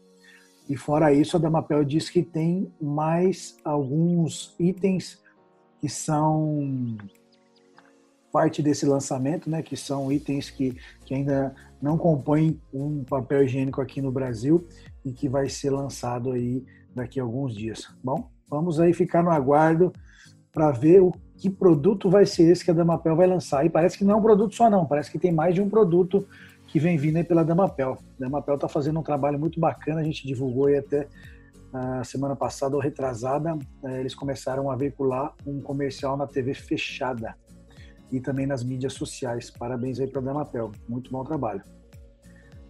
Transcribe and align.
E 0.70 0.76
fora 0.76 1.14
isso, 1.14 1.38
a 1.38 1.40
Damapel 1.40 1.84
diz 1.84 2.10
que 2.10 2.22
tem 2.22 2.72
mais 2.82 3.58
alguns 3.64 4.54
itens 4.60 5.22
que 5.80 5.88
são 5.88 6.98
parte 8.32 8.62
desse 8.62 8.86
lançamento, 8.86 9.50
né, 9.50 9.62
que 9.62 9.76
são 9.76 10.12
itens 10.12 10.50
que, 10.50 10.78
que 11.06 11.14
ainda 11.14 11.54
não 11.82 11.98
compõem 11.98 12.60
um 12.74 13.04
papel 13.04 13.44
higiênico 13.44 13.82
aqui 13.82 14.02
no 14.02 14.12
Brasil 14.12 14.68
e 15.06 15.12
que 15.12 15.30
vai 15.30 15.50
ser 15.50 15.70
lançado 15.70 16.32
aí 16.32 16.66
daqui 16.94 17.20
a 17.20 17.24
alguns 17.24 17.56
dias. 17.56 17.88
Bom, 18.04 18.30
vamos 18.50 18.80
aí 18.80 18.94
ficar 18.94 19.24
no 19.24 19.30
aguardo 19.30 19.94
para 20.52 20.72
ver 20.72 21.02
o 21.02 21.14
que 21.38 21.50
produto 21.50 22.10
vai 22.10 22.26
ser 22.26 22.50
esse 22.50 22.66
que 22.66 22.72
a 22.72 22.74
Damapel 22.74 23.16
vai 23.16 23.28
lançar. 23.28 23.66
E 23.66 23.70
parece 23.70 23.98
que 23.98 24.04
não 24.04 24.16
é 24.16 24.18
um 24.18 24.22
produto 24.22 24.56
só 24.56 24.70
não, 24.70 24.86
parece 24.86 25.12
que 25.12 25.20
tem 25.20 25.32
mais 25.32 25.54
de 25.54 25.62
um 25.62 25.70
produto 25.70 26.28
que 26.68 26.80
vem 26.80 26.98
vindo 26.98 27.18
aí 27.18 27.24
pela 27.24 27.46
Damapel. 27.46 27.94
A 27.94 28.20
Damapel 28.20 28.56
está 28.56 28.68
fazendo 28.68 29.00
um 29.00 29.04
trabalho 29.04 29.40
muito 29.40 29.60
bacana, 29.60 30.02
a 30.02 30.04
gente 30.04 30.26
divulgou 30.26 30.66
aí 30.66 30.78
até 30.78 31.08
a 31.72 32.04
semana 32.04 32.36
passada 32.36 32.76
ou 32.76 32.82
retrasada, 32.82 33.58
eh, 33.84 34.00
eles 34.00 34.16
começaram 34.16 34.72
a 34.72 34.76
veicular 34.76 35.34
um 35.46 35.62
comercial 35.62 36.18
na 36.18 36.26
TV 36.26 36.54
fechada 36.54 37.36
e 38.12 38.20
também 38.20 38.46
nas 38.46 38.64
mídias 38.64 38.94
sociais. 38.94 39.50
Parabéns 39.50 40.00
aí 40.00 40.08
para 40.08 40.22
a 40.22 40.24
Damapel, 40.24 40.72
muito 40.88 41.12
bom 41.12 41.24
trabalho. 41.24 41.62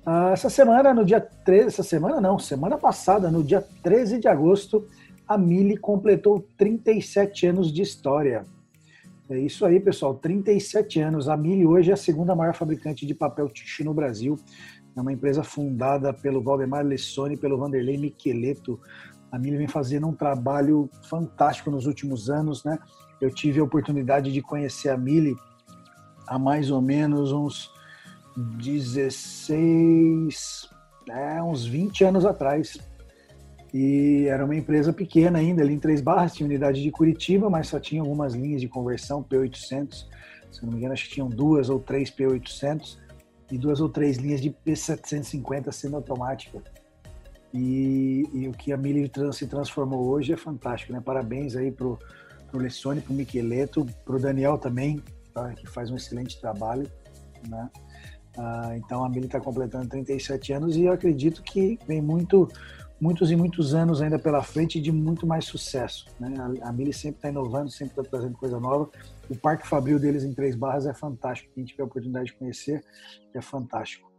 Ah, 0.06 0.32
essa 0.32 0.50
semana, 0.50 0.94
no 0.94 1.04
dia 1.04 1.20
13, 1.20 1.68
essa 1.68 1.84
semana 1.84 2.22
não, 2.22 2.40
semana 2.40 2.78
passada, 2.78 3.30
no 3.30 3.44
dia 3.44 3.62
13 3.84 4.20
de 4.20 4.28
agosto, 4.28 4.88
a 5.28 5.38
Mili 5.38 5.76
completou 5.76 6.48
37 6.58 7.48
anos 7.48 7.74
de 7.74 7.82
história. 7.82 8.46
É 9.30 9.38
isso 9.38 9.66
aí, 9.66 9.78
pessoal, 9.78 10.16
37 10.16 11.02
anos. 11.02 11.28
A 11.28 11.36
Mili 11.36 11.66
hoje 11.66 11.92
é 11.92 11.94
a 11.94 11.98
segunda 11.98 12.34
maior 12.34 12.54
fabricante 12.54 13.06
de 13.06 13.14
papel 13.14 13.50
tixi 13.50 13.84
no 13.84 13.94
Brasil. 13.94 14.40
É 14.96 15.02
uma 15.02 15.12
empresa 15.12 15.44
fundada 15.44 16.14
pelo 16.14 16.42
Valdemar 16.42 16.86
Lessoni 16.86 17.36
e 17.36 17.38
pelo 17.38 17.58
Vanderlei 17.58 17.98
Micheleto. 17.98 18.80
A 19.32 19.38
Mili 19.38 19.58
vem 19.58 19.68
fazendo 19.68 20.08
um 20.08 20.14
trabalho 20.14 20.90
fantástico 21.04 21.70
nos 21.70 21.86
últimos 21.86 22.30
anos, 22.30 22.64
né? 22.64 22.80
Eu 23.20 23.30
tive 23.30 23.60
a 23.60 23.64
oportunidade 23.64 24.32
de 24.32 24.42
conhecer 24.42 24.90
a 24.90 24.98
Mili 24.98 25.36
há 26.28 26.40
mais 26.40 26.72
ou 26.72 26.82
menos 26.82 27.32
uns 27.32 27.72
16, 28.38 30.70
é, 31.10 31.42
uns 31.42 31.66
20 31.66 32.04
anos 32.04 32.26
atrás. 32.26 32.78
E 33.74 34.26
era 34.28 34.46
uma 34.46 34.56
empresa 34.56 34.94
pequena 34.94 35.40
ainda, 35.40 35.62
ali 35.62 35.74
em 35.74 35.80
Três 35.80 36.00
Barras, 36.00 36.34
tinha 36.34 36.48
unidade 36.48 36.82
de 36.82 36.92
Curitiba, 36.92 37.50
mas 37.50 37.68
só 37.68 37.80
tinha 37.80 38.02
algumas 38.02 38.34
linhas 38.34 38.62
de 38.62 38.68
conversão 38.68 39.24
P800. 39.24 40.06
Se 40.52 40.64
não 40.64 40.72
me 40.72 40.78
engano, 40.78 40.94
acho 40.94 41.06
que 41.06 41.16
tinham 41.16 41.28
duas 41.28 41.70
ou 41.70 41.80
três 41.80 42.10
P800 42.10 42.98
e 43.52 43.58
duas 43.58 43.82
ou 43.82 43.90
três 43.90 44.18
linhas 44.18 44.42
de 44.42 44.56
P750 44.66 45.72
semi-automática. 45.72 46.62
E, 47.58 48.30
e, 48.34 48.48
o 48.48 48.52
que 48.52 48.72
a 48.72 48.78
Mili 48.78 49.10
se 49.34 49.48
transformou 49.48 50.08
hoje 50.08 50.34
é 50.34 50.38
fantástico, 50.38 50.94
né? 50.94 51.02
Parabéns 51.02 51.56
aí 51.56 51.72
pro 51.72 51.98
para 52.48 52.58
o 52.58 52.62
Lessone, 52.62 53.02
para 53.02 53.14
o 53.14 53.16
Micheleto, 53.16 53.86
para 54.06 54.16
o 54.16 54.20
Daniel 54.20 54.58
também, 54.58 55.02
tá? 55.34 55.54
que 55.54 55.68
faz 55.68 55.92
um 55.92 55.96
excelente 55.96 56.40
trabalho. 56.40 56.90
Né? 57.48 57.70
Ah, 58.38 58.72
então 58.76 59.04
a 59.04 59.10
Mili 59.10 59.26
está 59.26 59.40
completando 59.40 59.90
37 59.90 60.54
anos 60.54 60.76
e 60.76 60.84
eu 60.84 60.94
acredito 60.94 61.44
que 61.44 61.78
vem 61.88 62.02
muito, 62.02 62.48
muitos 63.00 63.32
e 63.32 63.36
muitos 63.36 63.74
anos 63.74 64.02
ainda 64.02 64.18
pela 64.18 64.42
frente 64.42 64.80
de 64.80 64.92
muito 64.92 65.28
mais 65.28 65.46
sucesso. 65.46 66.08
Né? 66.20 66.34
A, 66.64 66.70
a 66.70 66.74
Mili 66.74 66.94
sempre 66.94 67.18
está 67.18 67.30
inovando, 67.30 67.70
sempre 67.70 68.00
está 68.00 68.04
trazendo 68.04 68.38
coisa 68.38 68.60
nova. 68.60 68.90
O 69.30 69.36
Parque 69.36 69.68
Fabril 69.68 70.00
deles 70.00 70.24
em 70.24 70.34
Três 70.34 70.56
Barras 70.56 70.86
é 70.86 70.94
fantástico. 70.94 71.52
Quem 71.54 71.66
tiver 71.66 71.84
a 71.84 71.86
oportunidade 71.86 72.28
de 72.28 72.34
conhecer, 72.34 72.84
é 73.34 73.42
fantástico. 73.42 74.10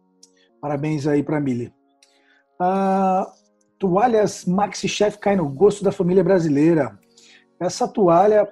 Parabéns 0.60 1.06
aí 1.06 1.22
para 1.22 1.38
a 1.38 1.40
Mili. 1.40 1.72
Ah, 2.60 3.32
toalhas 3.78 4.44
Maxi 4.44 4.88
Chef 4.88 5.16
cai 5.18 5.36
no 5.36 5.48
gosto 5.48 5.84
da 5.84 5.92
família 5.92 6.24
brasileira. 6.24 6.98
Essa 7.60 7.86
toalha, 7.86 8.48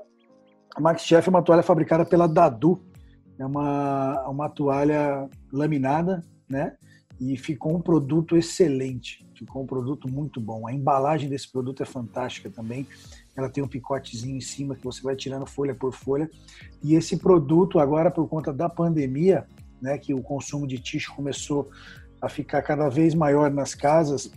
a 0.74 0.80
Max 0.80 1.02
Chef 1.02 1.26
é 1.26 1.30
uma 1.30 1.42
toalha 1.42 1.62
fabricada 1.62 2.04
pela 2.04 2.28
Dadu, 2.28 2.84
é 3.38 3.44
uma, 3.44 4.28
uma 4.28 4.48
toalha 4.48 5.28
laminada, 5.52 6.24
né? 6.48 6.76
E 7.18 7.36
ficou 7.36 7.74
um 7.74 7.80
produto 7.80 8.36
excelente, 8.36 9.26
ficou 9.34 9.62
um 9.62 9.66
produto 9.66 10.08
muito 10.08 10.40
bom. 10.40 10.66
A 10.66 10.72
embalagem 10.72 11.30
desse 11.30 11.50
produto 11.50 11.82
é 11.82 11.86
fantástica 11.86 12.50
também. 12.50 12.86
Ela 13.34 13.48
tem 13.48 13.64
um 13.64 13.68
picotezinho 13.68 14.36
em 14.36 14.40
cima 14.40 14.74
que 14.76 14.84
você 14.84 15.02
vai 15.02 15.16
tirando 15.16 15.46
folha 15.46 15.74
por 15.74 15.92
folha. 15.92 16.28
E 16.82 16.94
esse 16.94 17.16
produto, 17.16 17.78
agora 17.78 18.10
por 18.10 18.28
conta 18.28 18.52
da 18.52 18.68
pandemia, 18.68 19.46
né, 19.80 19.96
que 19.98 20.12
o 20.12 20.22
consumo 20.22 20.66
de 20.66 20.78
tixo 20.78 21.14
começou 21.14 21.70
a 22.20 22.28
ficar 22.28 22.62
cada 22.62 22.88
vez 22.88 23.14
maior 23.14 23.50
nas 23.50 23.74
casas, 23.74 24.30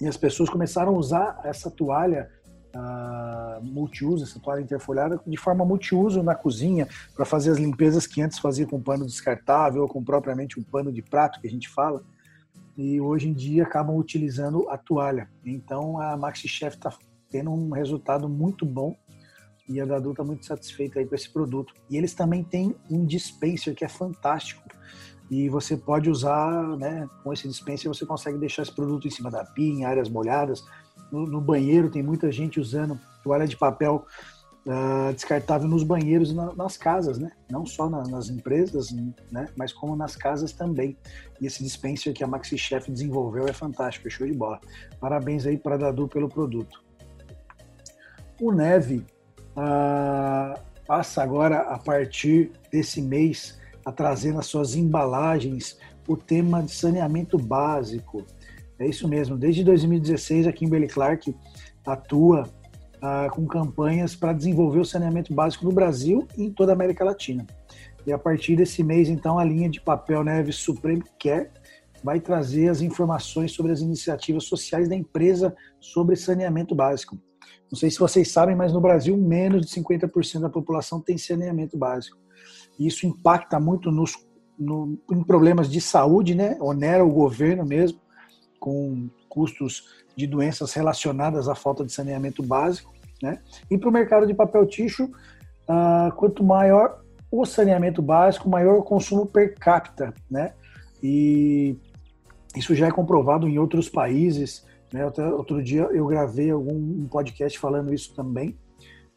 e 0.00 0.06
as 0.06 0.16
pessoas 0.16 0.48
começaram 0.48 0.94
a 0.94 0.98
usar 0.98 1.40
essa 1.44 1.70
toalha 1.70 2.30
uh, 2.74 3.64
multiuso, 3.64 4.24
essa 4.24 4.40
toalha 4.40 4.60
interfolhada, 4.60 5.20
de 5.26 5.36
forma 5.36 5.64
multiuso 5.64 6.22
na 6.22 6.34
cozinha, 6.34 6.88
para 7.14 7.24
fazer 7.24 7.50
as 7.50 7.58
limpezas 7.58 8.06
que 8.06 8.22
antes 8.22 8.38
fazia 8.38 8.66
com 8.66 8.80
pano 8.80 9.04
descartável 9.04 9.82
ou 9.82 9.88
com 9.88 10.02
propriamente 10.02 10.58
um 10.58 10.62
pano 10.62 10.92
de 10.92 11.02
prato, 11.02 11.40
que 11.40 11.46
a 11.46 11.50
gente 11.50 11.68
fala. 11.68 12.02
E 12.76 13.00
hoje 13.00 13.28
em 13.28 13.34
dia 13.34 13.64
acabam 13.64 13.96
utilizando 13.96 14.68
a 14.70 14.78
toalha. 14.78 15.28
Então 15.44 16.00
a 16.00 16.16
Maxi 16.16 16.48
Chef 16.48 16.76
está 16.76 16.92
tendo 17.30 17.50
um 17.50 17.70
resultado 17.70 18.28
muito 18.28 18.64
bom 18.64 18.96
e 19.68 19.80
a 19.80 19.84
Dadu 19.84 20.12
está 20.12 20.24
muito 20.24 20.46
satisfeita 20.46 20.98
aí 20.98 21.06
com 21.06 21.14
esse 21.14 21.30
produto. 21.30 21.74
E 21.88 21.96
eles 21.96 22.14
também 22.14 22.42
têm 22.42 22.74
um 22.90 23.04
dispenser 23.04 23.74
que 23.74 23.84
é 23.84 23.88
fantástico. 23.88 24.62
E 25.30 25.48
você 25.48 25.76
pode 25.76 26.10
usar, 26.10 26.76
né, 26.76 27.08
com 27.22 27.32
esse 27.32 27.46
dispenser 27.46 27.88
você 27.88 28.04
consegue 28.04 28.36
deixar 28.36 28.62
esse 28.62 28.72
produto 28.72 29.06
em 29.06 29.10
cima 29.10 29.30
da 29.30 29.44
pia, 29.44 29.72
em 29.72 29.84
áreas 29.84 30.08
molhadas, 30.08 30.64
no, 31.10 31.24
no 31.24 31.40
banheiro 31.40 31.90
tem 31.90 32.02
muita 32.02 32.30
gente 32.30 32.58
usando 32.58 32.98
toalha 33.22 33.46
de 33.46 33.56
papel 33.56 34.04
uh, 34.66 35.12
descartável 35.12 35.68
nos 35.68 35.82
banheiros 35.82 36.30
e 36.30 36.34
na, 36.34 36.54
nas 36.54 36.76
casas, 36.76 37.18
né? 37.18 37.30
Não 37.50 37.66
só 37.66 37.88
na, 37.88 38.02
nas 38.04 38.28
empresas, 38.28 38.90
né? 39.30 39.48
Mas 39.56 39.72
como 39.72 39.96
nas 39.96 40.16
casas 40.16 40.52
também. 40.52 40.96
E 41.40 41.46
esse 41.46 41.62
dispenser 41.62 42.14
que 42.14 42.24
a 42.24 42.26
Maxi 42.26 42.56
Chef 42.56 42.90
desenvolveu 42.90 43.46
é 43.46 43.52
fantástico, 43.52 44.06
é 44.08 44.10
show 44.10 44.26
de 44.26 44.34
bola. 44.34 44.60
Parabéns 45.00 45.46
aí 45.46 45.56
para 45.56 45.76
Dadu 45.76 46.08
pelo 46.08 46.28
produto. 46.28 46.82
O 48.40 48.52
Neve 48.52 49.04
uh, 49.56 50.58
passa 50.86 51.22
agora 51.22 51.60
a 51.60 51.78
partir 51.78 52.52
desse 52.70 53.02
mês 53.02 53.58
a 53.84 53.92
trazer 53.92 54.32
nas 54.32 54.46
suas 54.46 54.74
embalagens 54.74 55.78
o 56.08 56.16
tema 56.16 56.62
de 56.62 56.72
saneamento 56.72 57.38
básico. 57.38 58.24
É 58.78 58.86
isso 58.86 59.06
mesmo. 59.08 59.36
Desde 59.36 59.62
2016, 59.64 60.46
a 60.46 60.52
Kimberly 60.52 60.88
Clark 60.88 61.34
atua 61.86 62.48
ah, 63.00 63.28
com 63.30 63.46
campanhas 63.46 64.14
para 64.14 64.32
desenvolver 64.32 64.80
o 64.80 64.84
saneamento 64.84 65.34
básico 65.34 65.64
no 65.64 65.72
Brasil 65.72 66.26
e 66.36 66.44
em 66.44 66.52
toda 66.52 66.72
a 66.72 66.74
América 66.74 67.04
Latina. 67.04 67.46
E 68.06 68.12
a 68.12 68.18
partir 68.18 68.56
desse 68.56 68.82
mês, 68.82 69.08
então, 69.08 69.38
a 69.38 69.44
linha 69.44 69.68
de 69.68 69.80
papel 69.80 70.24
Neves 70.24 70.56
Supreme 70.56 71.02
Care 71.18 71.50
vai 72.02 72.18
trazer 72.18 72.68
as 72.68 72.80
informações 72.80 73.52
sobre 73.52 73.72
as 73.72 73.80
iniciativas 73.80 74.44
sociais 74.44 74.88
da 74.88 74.96
empresa 74.96 75.54
sobre 75.78 76.16
saneamento 76.16 76.74
básico. 76.74 77.18
Não 77.70 77.78
sei 77.78 77.90
se 77.90 77.98
vocês 77.98 78.30
sabem, 78.30 78.56
mas 78.56 78.72
no 78.72 78.80
Brasil 78.80 79.16
menos 79.16 79.66
de 79.66 79.80
50% 79.80 80.40
da 80.40 80.48
população 80.48 81.00
tem 81.00 81.18
saneamento 81.18 81.76
básico. 81.76 82.18
Isso 82.86 83.06
impacta 83.06 83.60
muito 83.60 83.92
nos, 83.92 84.16
no, 84.58 84.98
em 85.10 85.22
problemas 85.22 85.70
de 85.70 85.80
saúde, 85.80 86.34
né? 86.34 86.56
Onera 86.60 87.04
o 87.04 87.12
governo 87.12 87.64
mesmo, 87.64 88.00
com 88.58 89.08
custos 89.28 89.84
de 90.16 90.26
doenças 90.26 90.72
relacionadas 90.72 91.48
à 91.48 91.54
falta 91.54 91.84
de 91.84 91.92
saneamento 91.92 92.42
básico. 92.42 92.92
Né? 93.22 93.38
E 93.70 93.78
para 93.78 93.88
o 93.88 93.92
mercado 93.92 94.26
de 94.26 94.34
papel 94.34 94.66
ticho, 94.66 95.04
uh, 95.04 96.14
quanto 96.16 96.42
maior 96.42 97.02
o 97.30 97.44
saneamento 97.46 98.02
básico, 98.02 98.48
maior 98.48 98.78
o 98.78 98.82
consumo 98.82 99.26
per 99.26 99.54
capita. 99.54 100.12
Né? 100.30 100.52
E 101.02 101.76
isso 102.56 102.74
já 102.74 102.88
é 102.88 102.90
comprovado 102.90 103.48
em 103.48 103.58
outros 103.58 103.88
países. 103.88 104.66
Né? 104.92 105.04
Outro, 105.04 105.36
outro 105.36 105.62
dia 105.62 105.82
eu 105.92 106.06
gravei 106.06 106.50
algum 106.50 106.74
um 106.74 107.06
podcast 107.08 107.58
falando 107.58 107.94
isso 107.94 108.14
também. 108.14 108.58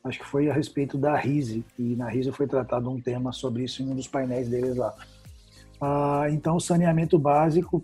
Acho 0.04 0.20
que 0.20 0.26
foi 0.26 0.50
a 0.50 0.54
respeito 0.54 0.98
da 0.98 1.16
RISE, 1.16 1.66
e 1.80 1.96
na 1.96 2.10
RISE 2.10 2.32
foi 2.32 2.46
tratado 2.46 2.90
um 2.90 3.00
tema 3.00 3.32
sobre 3.32 3.64
isso 3.64 3.82
em 3.82 3.90
um 3.90 3.96
dos 3.96 4.08
painéis 4.08 4.50
deles 4.50 4.76
lá. 4.76 4.94
Ah, 5.80 6.26
então, 6.30 6.58
o 6.58 6.62
saneamento 6.62 7.18
básico 7.18 7.84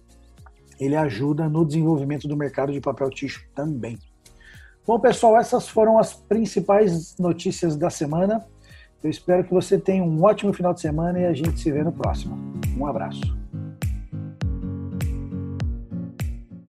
ele 0.80 0.96
ajuda 0.96 1.50
no 1.50 1.66
desenvolvimento 1.66 2.28
do 2.28 2.38
mercado 2.38 2.72
de 2.72 2.80
papel 2.80 3.10
ticho 3.10 3.46
também. 3.54 3.98
Bom, 4.88 5.00
pessoal, 5.00 5.38
essas 5.38 5.68
foram 5.68 6.00
as 6.00 6.14
principais 6.14 7.16
notícias 7.18 7.76
da 7.76 7.90
semana. 7.90 8.46
Eu 9.04 9.10
espero 9.10 9.44
que 9.44 9.54
você 9.54 9.78
tenha 9.78 10.04
um 10.04 10.24
ótimo 10.24 10.52
final 10.54 10.74
de 10.74 10.82
semana 10.82 11.20
e 11.20 11.26
a 11.26 11.34
gente 11.34 11.60
se 11.60 11.72
vê 11.72 11.84
no 11.84 11.92
próximo. 11.92 12.38
Um 12.78 12.88
abraço. 12.88 13.39